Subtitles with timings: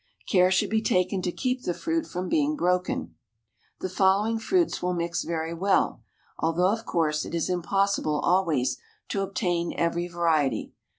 [0.27, 3.13] Care should be taken to keep the fruit from being broken.
[3.81, 6.01] The following fruits will mix very well,
[6.39, 8.79] although, of course, it is impossible always
[9.09, 10.73] to obtain every variety.